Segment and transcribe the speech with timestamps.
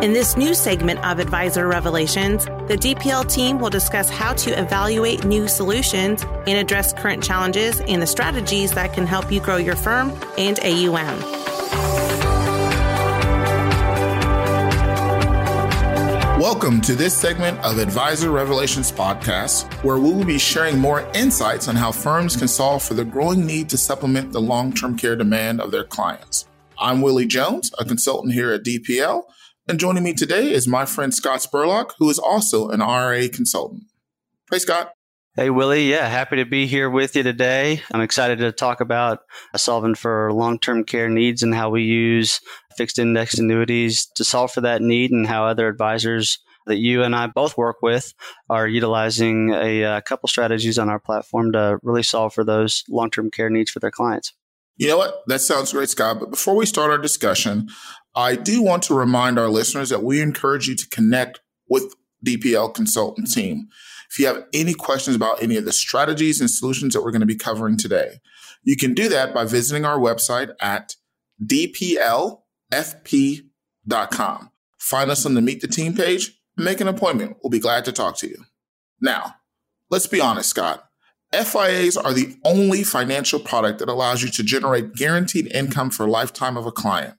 [0.00, 5.24] In this new segment of Advisor Revelations, the DPL team will discuss how to evaluate
[5.24, 9.74] new solutions and address current challenges and the strategies that can help you grow your
[9.74, 11.18] firm and AUM.
[16.38, 21.66] Welcome to this segment of Advisor Revelations podcast, where we will be sharing more insights
[21.66, 25.16] on how firms can solve for the growing need to supplement the long term care
[25.16, 26.46] demand of their clients.
[26.78, 29.24] I'm Willie Jones, a consultant here at DPL
[29.68, 33.84] and joining me today is my friend Scott Spurlock, who is also an RA consultant.
[34.50, 34.92] Hey, Scott.
[35.36, 35.90] Hey, Willie.
[35.90, 37.82] Yeah, happy to be here with you today.
[37.92, 39.20] I'm excited to talk about
[39.56, 42.40] solving for long term care needs and how we use
[42.76, 47.14] fixed index annuities to solve for that need and how other advisors that you and
[47.14, 48.14] I both work with
[48.48, 53.10] are utilizing a, a couple strategies on our platform to really solve for those long
[53.10, 54.32] term care needs for their clients.
[54.78, 55.22] You know what?
[55.26, 56.20] That sounds great, Scott.
[56.20, 57.68] But before we start our discussion,
[58.14, 61.94] I do want to remind our listeners that we encourage you to connect with
[62.24, 63.68] DPL consultant team.
[64.10, 67.20] If you have any questions about any of the strategies and solutions that we're going
[67.20, 68.20] to be covering today,
[68.62, 70.96] you can do that by visiting our website at
[71.44, 72.40] dplfp.com.
[74.78, 77.36] Find us on the Meet the Team page make an appointment.
[77.42, 78.44] We'll be glad to talk to you.
[79.00, 79.36] Now,
[79.90, 80.87] let's be honest, Scott.
[81.32, 86.10] FIAs are the only financial product that allows you to generate guaranteed income for a
[86.10, 87.14] lifetime of a client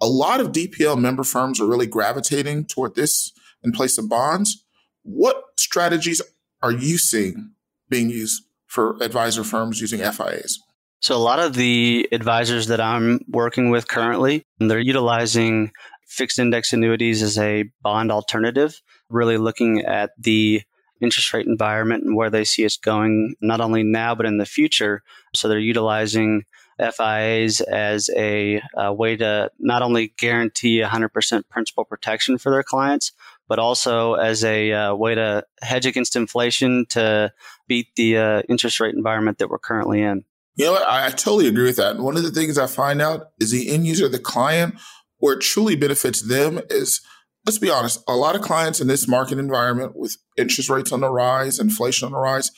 [0.00, 4.64] a lot of DPL member firms are really gravitating toward this in place of bonds.
[5.02, 6.22] What strategies
[6.62, 7.52] are you seeing
[7.88, 10.58] being used for advisor firms using FIAs?
[11.00, 15.70] So a lot of the advisors that I'm working with currently, they're utilizing
[16.06, 20.62] fixed index annuities as a bond alternative, really looking at the
[21.00, 24.46] interest rate environment and where they see us going, not only now, but in the
[24.46, 25.02] future.
[25.34, 26.44] So they're utilizing
[26.78, 33.12] FIAs as a, a way to not only guarantee 100% principal protection for their clients,
[33.48, 37.32] but also as a uh, way to hedge against inflation to
[37.66, 40.24] beat the uh, interest rate environment that we're currently in.
[40.56, 40.86] You know what?
[40.88, 41.98] I, I totally agree with that.
[41.98, 44.74] One of the things I find out is the end user, the client,
[45.18, 47.00] where it truly benefits them is
[47.48, 51.00] let's be honest, a lot of clients in this market environment with interest rates on
[51.00, 52.50] the rise, inflation on the rise,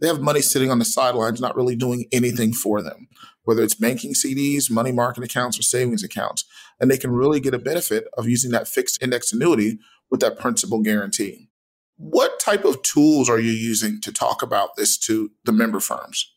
[0.00, 3.08] they have money sitting on the sidelines, not really doing anything for them
[3.44, 6.44] whether it's banking CDs, money market accounts, or savings accounts.
[6.80, 9.78] And they can really get a benefit of using that fixed index annuity
[10.10, 11.48] with that principal guarantee.
[11.96, 16.32] What type of tools are you using to talk about this to the member firms?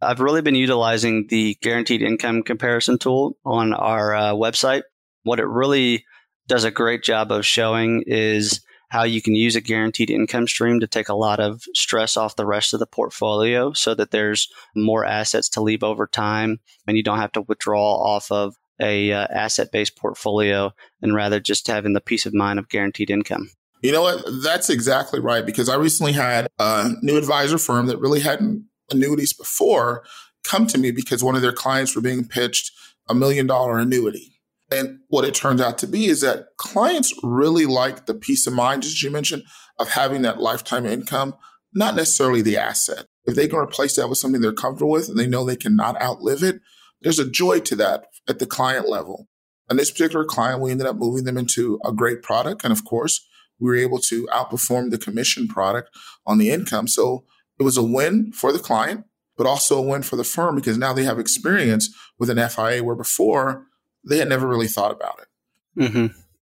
[0.00, 4.82] I've really been utilizing the guaranteed income comparison tool on our uh, website.
[5.22, 6.04] What it really
[6.48, 10.78] does a great job of showing is how you can use a guaranteed income stream
[10.80, 14.48] to take a lot of stress off the rest of the portfolio so that there's
[14.76, 19.12] more assets to leave over time and you don't have to withdraw off of a
[19.12, 23.48] uh, asset based portfolio and rather just having the peace of mind of guaranteed income.
[23.80, 24.24] You know what?
[24.42, 29.32] That's exactly right because I recently had a new advisor firm that really hadn't annuities
[29.32, 30.04] before
[30.44, 32.72] come to me because one of their clients were being pitched
[33.08, 34.31] a million dollar annuity.
[34.78, 38.52] And what it turns out to be is that clients really like the peace of
[38.52, 39.42] mind, as you mentioned,
[39.78, 41.34] of having that lifetime income,
[41.74, 43.06] not necessarily the asset.
[43.24, 46.00] If they can replace that with something they're comfortable with and they know they cannot
[46.00, 46.60] outlive it,
[47.02, 49.28] there's a joy to that at the client level.
[49.68, 52.64] And this particular client, we ended up moving them into a great product.
[52.64, 53.26] And of course,
[53.58, 55.90] we were able to outperform the commission product
[56.26, 56.88] on the income.
[56.88, 57.24] So
[57.58, 59.04] it was a win for the client,
[59.36, 61.88] but also a win for the firm because now they have experience
[62.18, 63.66] with an FIA where before
[64.08, 65.82] they had never really thought about it.
[65.82, 66.06] Mm-hmm.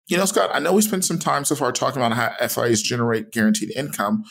[0.06, 2.82] You know, Scott, I know we spent some time so far talking about how FIAs
[2.82, 4.24] generate guaranteed income,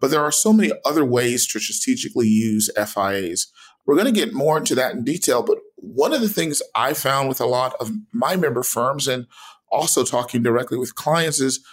[0.00, 3.52] but there are so many other ways to strategically use FIAs.
[3.86, 6.92] We're going to get more into that in detail, but one of the things I
[6.94, 9.26] found with a lot of my member firms and
[9.70, 11.64] also talking directly with clients is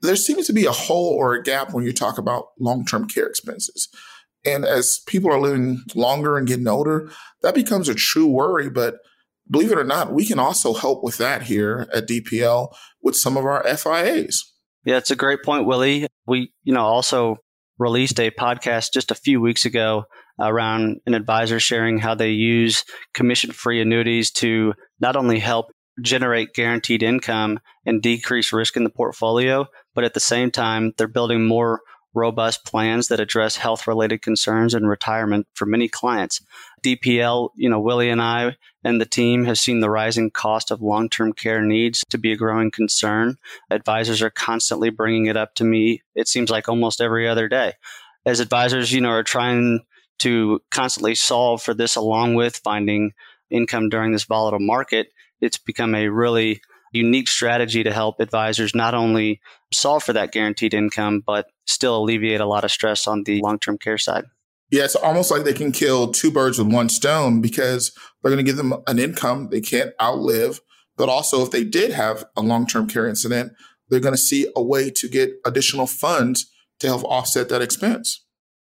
[0.00, 3.06] there seems to be a hole or a gap when you talk about long term
[3.06, 3.88] care expenses.
[4.44, 7.10] And as people are living longer and getting older,
[7.42, 8.68] that becomes a true worry.
[8.68, 8.96] But
[9.52, 13.36] believe it or not, we can also help with that here at DPL with some
[13.36, 14.52] of our FIAs.
[14.84, 16.08] Yeah, it's a great point, Willie.
[16.26, 17.36] We, you know, also
[17.78, 20.04] released a podcast just a few weeks ago
[20.40, 22.84] around an advisor sharing how they use
[23.14, 25.66] commission free annuities to not only help
[26.00, 31.06] generate guaranteed income and decrease risk in the portfolio, but at the same time, they're
[31.06, 31.80] building more
[32.14, 36.40] robust plans that address health related concerns and retirement for many clients.
[36.82, 40.82] DPL, you know, Willie and I and the team have seen the rising cost of
[40.82, 43.38] long term care needs to be a growing concern.
[43.70, 47.74] Advisors are constantly bringing it up to me, it seems like almost every other day.
[48.26, 49.80] As advisors, you know, are trying
[50.20, 53.12] to constantly solve for this along with finding
[53.50, 55.08] income during this volatile market,
[55.40, 56.60] it's become a really
[56.92, 59.40] unique strategy to help advisors not only
[59.72, 63.58] solve for that guaranteed income, but still alleviate a lot of stress on the long
[63.58, 64.24] term care side.
[64.70, 67.92] Yeah, it's almost like they can kill two birds with one stone because
[68.22, 70.60] they're going to give them an income they can't outlive.
[70.96, 73.52] But also, if they did have a long term care incident,
[73.88, 76.50] they're going to see a way to get additional funds
[76.80, 78.24] to help offset that expense.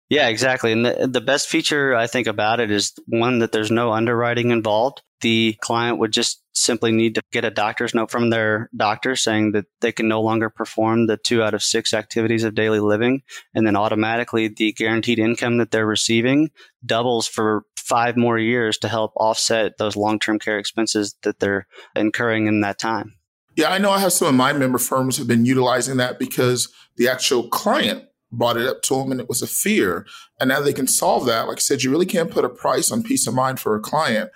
[0.09, 0.71] Yeah, exactly.
[0.71, 4.51] And the, the best feature I think about it is one that there's no underwriting
[4.51, 5.01] involved.
[5.22, 9.52] The client would just simply need to get a doctor's note from their doctor saying
[9.52, 13.22] that they can no longer perform the two out of six activities of daily living.
[13.54, 16.50] And then automatically the guaranteed income that they're receiving
[16.86, 21.68] doubles for five more years to help offset those long term care expenses that they're
[21.96, 23.14] incurring in that time.
[23.56, 26.72] Yeah, I know I have some of my member firms have been utilizing that because
[26.98, 30.06] the actual client brought it up to them and it was a fear.
[30.40, 31.48] And now they can solve that.
[31.48, 33.80] Like I said, you really can't put a price on peace of mind for a
[33.80, 34.31] client.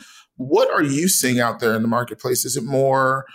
[0.47, 2.45] What are you seeing out there in the marketplace?
[2.45, 3.25] Is it more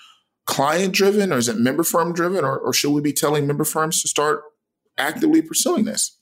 [0.44, 2.44] client driven or is it member firm driven?
[2.44, 4.42] Or, or should we be telling member firms to start
[4.98, 6.18] actively pursuing this?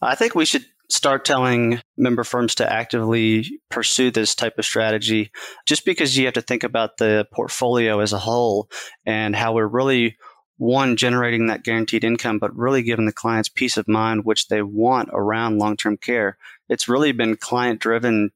[0.00, 5.30] I think we should start telling member firms to actively pursue this type of strategy
[5.66, 8.68] just because you have to think about the portfolio as a whole
[9.06, 10.16] and how we're really
[10.56, 14.62] one generating that guaranteed income, but really giving the clients peace of mind, which they
[14.62, 16.36] want around long term care.
[16.68, 18.30] It's really been client driven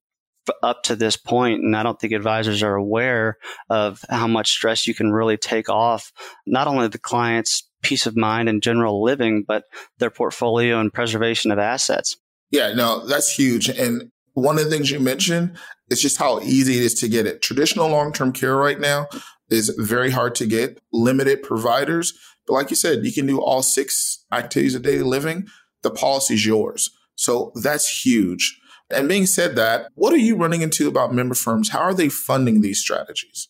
[0.62, 3.38] up to this point, and I don't think advisors are aware
[3.70, 6.12] of how much stress you can really take off
[6.46, 9.64] not only the client's peace of mind and general living, but
[9.98, 12.16] their portfolio and preservation of assets.
[12.50, 13.68] Yeah, no, that's huge.
[13.68, 15.56] And one of the things you mentioned
[15.90, 17.42] is just how easy it is to get it.
[17.42, 19.06] Traditional long term care right now,
[19.50, 22.12] is very hard to get, limited providers.
[22.46, 25.46] But like you said, you can do all six activities of daily living.
[25.82, 26.90] The policy is yours.
[27.16, 28.58] So that's huge.
[28.90, 31.70] And being said that, what are you running into about member firms?
[31.70, 33.48] How are they funding these strategies?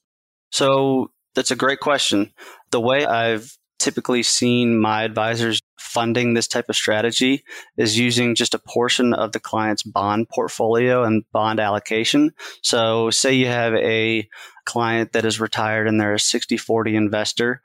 [0.50, 2.32] So that's a great question.
[2.70, 7.44] The way I've typically seen my advisors funding this type of strategy
[7.76, 12.32] is using just a portion of the client's bond portfolio and bond allocation.
[12.62, 14.28] So, say you have a
[14.64, 17.62] client that is retired and they're a 60 40 investor.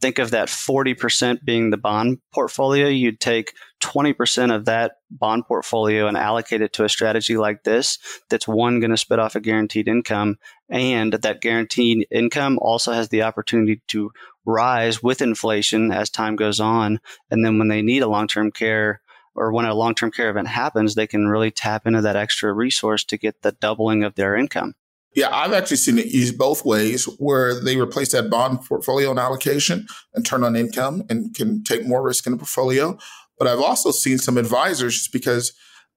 [0.00, 2.86] Think of that 40% being the bond portfolio.
[2.86, 3.54] You'd take
[3.86, 7.98] 20% of that bond portfolio and allocate it to a strategy like this
[8.28, 10.38] that's one going to spit off a guaranteed income.
[10.68, 14.10] And that guaranteed income also has the opportunity to
[14.44, 16.98] rise with inflation as time goes on.
[17.30, 19.00] And then when they need a long term care
[19.36, 22.52] or when a long term care event happens, they can really tap into that extra
[22.52, 24.74] resource to get the doubling of their income.
[25.14, 29.18] Yeah, I've actually seen it used both ways where they replace that bond portfolio and
[29.18, 32.98] allocation and turn on income and can take more risk in the portfolio.
[33.38, 35.52] But I've also seen some advisors just because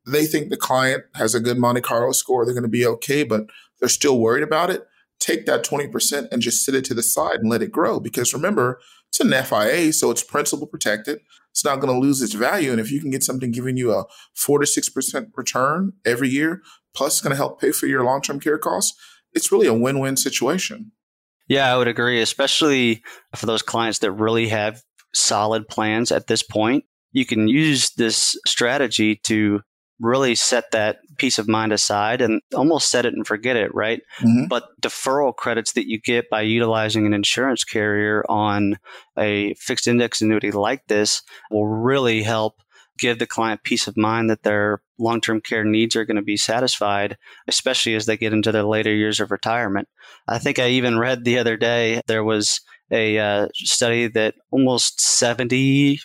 [0.06, 3.24] they think the client has a good Monte Carlo score, they're going to be okay,
[3.24, 3.46] but
[3.80, 4.86] they're still worried about it.
[5.20, 8.00] Take that 20% and just sit it to the side and let it grow.
[8.00, 11.20] Because remember, it's an FIA, so it's principal protected.
[11.52, 12.72] It's not going to lose its value.
[12.72, 16.62] And if you can get something giving you a four to 6% return every year,
[16.94, 18.98] plus it's going to help pay for your long term care costs,
[19.34, 20.92] it's really a win win situation.
[21.48, 23.04] Yeah, I would agree, especially
[23.36, 24.84] for those clients that really have
[25.14, 26.86] solid plans at this point.
[27.12, 29.62] You can use this strategy to
[30.00, 34.02] really set that peace of mind aside and almost set it and forget it, right?
[34.22, 34.46] Mm-hmm.
[34.46, 38.78] But deferral credits that you get by utilizing an insurance carrier on
[39.18, 42.62] a fixed index annuity like this will really help
[42.98, 46.22] give the client peace of mind that their long term care needs are going to
[46.22, 49.88] be satisfied, especially as they get into their later years of retirement.
[50.28, 52.62] I think I even read the other day there was
[52.92, 56.00] a uh, study that almost 70%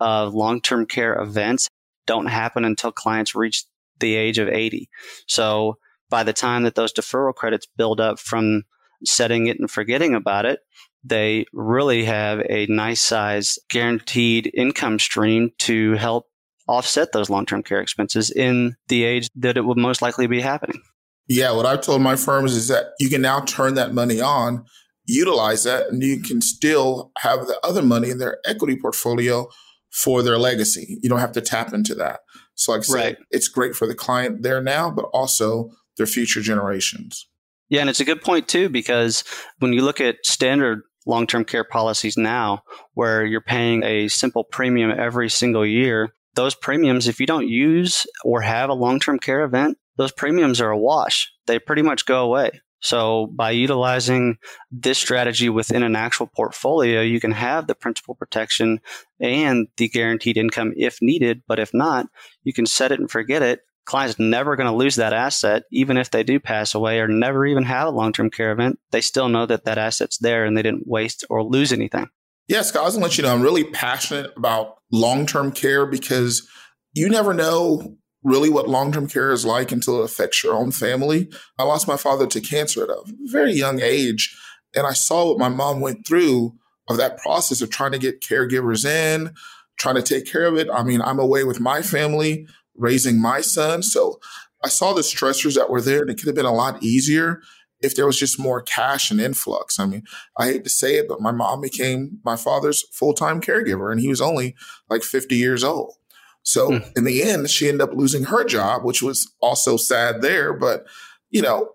[0.00, 1.68] of long term care events
[2.06, 3.64] don't happen until clients reach
[3.98, 4.88] the age of 80.
[5.26, 5.76] So
[6.08, 8.64] by the time that those deferral credits build up from
[9.04, 10.60] setting it and forgetting about it,
[11.04, 16.26] they really have a nice size guaranteed income stream to help
[16.68, 20.40] offset those long term care expenses in the age that it would most likely be
[20.40, 20.80] happening.
[21.28, 24.64] Yeah, what I've told my firms is that you can now turn that money on,
[25.06, 29.48] utilize that, and you can still have the other money in their equity portfolio
[29.90, 30.98] for their legacy.
[31.02, 32.20] You don't have to tap into that.
[32.54, 33.16] So, like I said, right.
[33.30, 37.26] it's great for the client there now, but also their future generations.
[37.68, 39.24] Yeah, and it's a good point too, because
[39.58, 42.62] when you look at standard long term care policies now
[42.94, 46.14] where you're paying a simple premium every single year.
[46.34, 50.60] Those premiums, if you don't use or have a long term care event, those premiums
[50.60, 51.30] are a wash.
[51.46, 52.60] They pretty much go away.
[52.80, 54.38] So by utilizing
[54.70, 58.80] this strategy within an actual portfolio, you can have the principal protection
[59.20, 61.42] and the guaranteed income if needed.
[61.46, 62.06] But if not,
[62.42, 63.60] you can set it and forget it
[63.90, 67.44] client's never going to lose that asset, even if they do pass away or never
[67.44, 68.78] even have a long term care event.
[68.92, 72.08] They still know that that asset's there and they didn't waste or lose anything.
[72.46, 75.86] Yes, I was going to let you know I'm really passionate about long term care
[75.86, 76.48] because
[76.92, 80.70] you never know really what long term care is like until it affects your own
[80.70, 81.30] family.
[81.58, 84.36] I lost my father to cancer at a very young age,
[84.74, 86.54] and I saw what my mom went through
[86.88, 89.32] of that process of trying to get caregivers in,
[89.78, 90.68] trying to take care of it.
[90.72, 92.46] I mean, I'm away with my family
[92.76, 93.82] raising my son.
[93.82, 94.18] So
[94.64, 97.40] I saw the stressors that were there, and it could have been a lot easier
[97.80, 99.78] if there was just more cash and influx.
[99.78, 100.02] I mean,
[100.36, 104.00] I hate to say it, but my mom became my father's full time caregiver, and
[104.00, 104.54] he was only
[104.88, 105.94] like 50 years old.
[106.42, 106.92] So mm.
[106.96, 110.52] in the end, she ended up losing her job, which was also sad there.
[110.52, 110.86] But,
[111.30, 111.70] you know,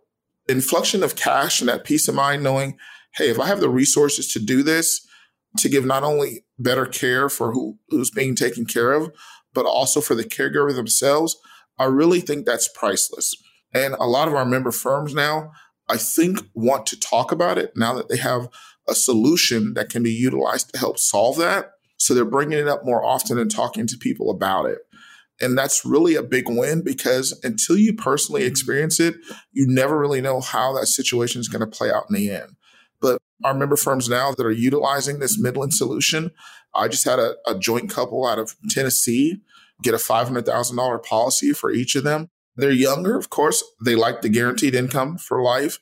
[0.48, 2.77] inflection of cash and that peace of mind knowing,
[3.15, 5.05] hey, if I have the resources to do this,
[5.57, 9.12] to give not only better care for who, who's being taken care of,
[9.53, 11.38] but also for the caregiver themselves,
[11.77, 13.34] I really think that's priceless.
[13.74, 15.51] And a lot of our member firms now,
[15.88, 18.50] I think, want to talk about it now that they have
[18.88, 21.72] a solution that can be utilized to help solve that.
[21.98, 24.80] So they're bringing it up more often and talking to people about it.
[25.42, 29.16] And that's really a big win because until you personally experience it,
[29.52, 32.56] you never really know how that situation is going to play out in the end.
[33.02, 36.32] But our member firms now that are utilizing this Midland solution,
[36.74, 39.42] I just had a, a joint couple out of Tennessee
[39.82, 42.30] get a $500,000 policy for each of them.
[42.56, 43.64] They're younger, of course.
[43.84, 45.80] They like the guaranteed income for life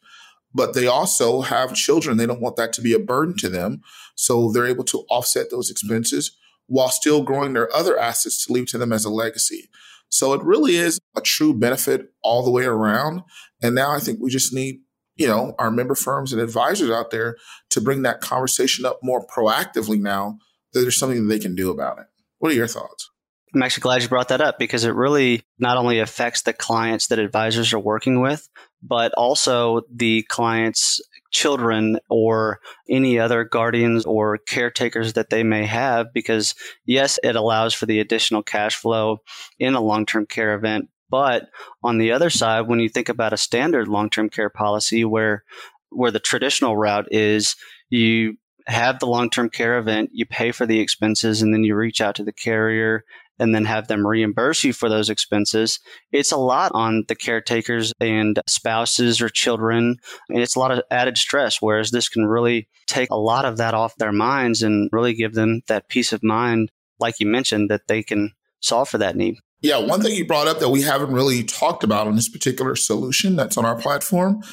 [0.53, 2.17] but they also have children.
[2.17, 3.81] They don't want that to be a burden to them.
[4.15, 6.36] So they're able to offset those expenses
[6.67, 9.69] while still growing their other assets to leave to them as a legacy.
[10.10, 13.24] So it really is a true benefit all the way around.
[13.62, 14.81] And now I think we just need,
[15.15, 17.36] you know, our member firms and advisors out there
[17.72, 20.38] to bring that conversation up more proactively now
[20.72, 22.05] that there's something that they can do about it.
[22.38, 23.10] What are your thoughts?
[23.53, 27.07] I'm actually glad you brought that up because it really not only affects the clients
[27.07, 28.50] that advisors are working with,
[28.81, 36.13] but also the client's children or any other guardians or caretakers that they may have
[36.13, 36.55] because
[36.86, 39.17] yes it allows for the additional cash flow
[39.60, 40.89] in a long-term care event.
[41.10, 41.50] But
[41.83, 45.43] on the other side when you think about a standard long-term care policy where
[45.89, 47.55] where the traditional route is
[47.89, 52.00] you have the long-term care event you pay for the expenses and then you reach
[52.00, 53.03] out to the carrier
[53.39, 55.79] and then have them reimburse you for those expenses,
[56.11, 59.97] it's a lot on the caretakers and spouses or children.
[60.29, 63.57] And it's a lot of added stress, whereas this can really take a lot of
[63.57, 67.69] that off their minds and really give them that peace of mind, like you mentioned,
[67.69, 69.35] that they can solve for that need.
[69.61, 72.75] Yeah, one thing you brought up that we haven't really talked about on this particular
[72.75, 74.43] solution that's on our platform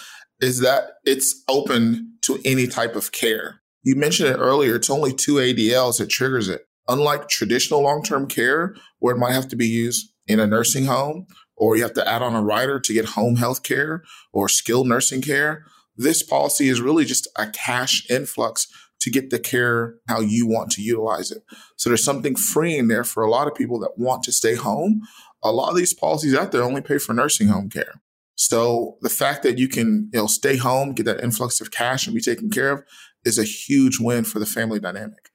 [0.41, 3.61] is that it's open to any type of care.
[3.83, 6.63] You mentioned it earlier, it's only two ADLs that triggers it.
[6.89, 10.87] Unlike traditional long term care, where it might have to be used in a nursing
[10.87, 14.49] home, or you have to add on a rider to get home health care or
[14.49, 15.65] skilled nursing care,
[15.97, 18.67] this policy is really just a cash influx
[19.01, 21.43] to get the care how you want to utilize it.
[21.77, 25.03] So there's something freeing there for a lot of people that want to stay home.
[25.43, 28.01] A lot of these policies out there only pay for nursing home care.
[28.35, 32.07] So the fact that you can, you know, stay home, get that influx of cash
[32.07, 32.83] and be taken care of
[33.25, 35.30] is a huge win for the family dynamic.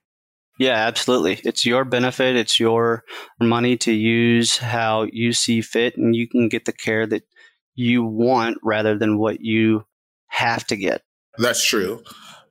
[0.58, 1.40] Yeah, absolutely.
[1.44, 2.36] It's your benefit.
[2.36, 3.04] It's your
[3.40, 7.24] money to use how you see fit, and you can get the care that
[7.74, 9.84] you want rather than what you
[10.28, 11.02] have to get.
[11.38, 12.02] That's true.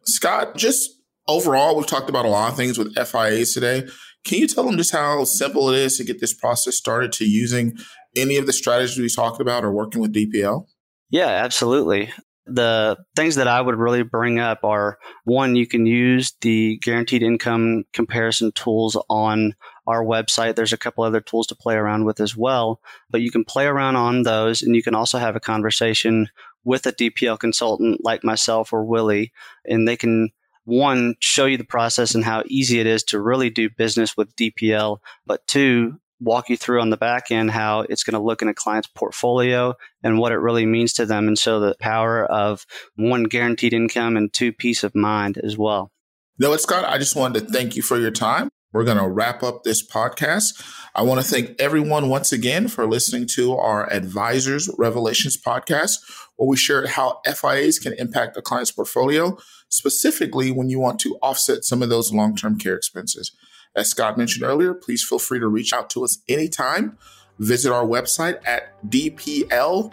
[0.05, 0.91] Scott, just
[1.27, 3.87] overall, we've talked about a lot of things with FIAs today.
[4.23, 7.25] Can you tell them just how simple it is to get this process started to
[7.25, 7.77] using
[8.15, 10.65] any of the strategies we talked about or working with DPL?
[11.09, 12.11] Yeah, absolutely.
[12.47, 17.23] The things that I would really bring up are one, you can use the guaranteed
[17.23, 19.55] income comparison tools on
[19.87, 20.55] our website.
[20.55, 23.65] There's a couple other tools to play around with as well, but you can play
[23.65, 26.29] around on those and you can also have a conversation
[26.63, 29.31] with a DPL consultant like myself or Willie,
[29.65, 30.31] and they can
[30.65, 34.35] one, show you the process and how easy it is to really do business with
[34.35, 38.41] DPL, but two, walk you through on the back end how it's going to look
[38.41, 41.27] in a client's portfolio and what it really means to them.
[41.27, 45.91] And so the power of one guaranteed income and two peace of mind as well.
[46.37, 46.85] You know what, Scott?
[46.85, 48.49] I just wanted to thank you for your time.
[48.75, 50.61] We're going to wrap up this podcast.
[50.93, 55.99] I want to thank everyone once again for listening to our Advisors Revelations podcast,
[56.35, 59.37] where we shared how FIAs can impact a client's portfolio,
[59.69, 63.31] specifically when you want to offset some of those long term care expenses.
[63.75, 66.97] As Scott mentioned earlier, please feel free to reach out to us anytime.
[67.39, 69.91] Visit our website at dplfp.com.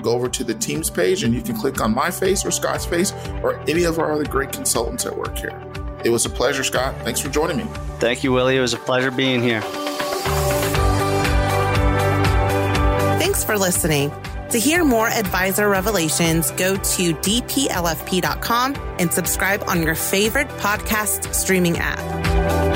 [0.00, 2.86] Go over to the Teams page and you can click on my face or Scott's
[2.86, 3.12] face
[3.42, 5.52] or any of our other great consultants that work here.
[6.04, 6.94] It was a pleasure, Scott.
[7.02, 7.64] Thanks for joining me.
[7.98, 8.56] Thank you, Willie.
[8.56, 9.60] It was a pleasure being here.
[13.18, 14.10] Thanks for listening.
[14.50, 21.76] To hear more advisor revelations, go to dplfp.com and subscribe on your favorite podcast streaming
[21.78, 22.67] app.